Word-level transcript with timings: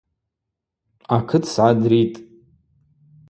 Акыт 1.15 1.43
сгӏадритӏ. 1.51 2.17